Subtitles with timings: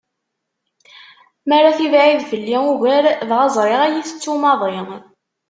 [1.47, 4.77] Mi ara tibɛid fell-i ugar dɣa ẓriɣ ad iyi-tettu maḍi.